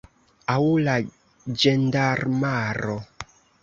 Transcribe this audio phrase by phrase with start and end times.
[0.53, 0.95] Aŭ la
[1.67, 3.01] ĝendarmaro.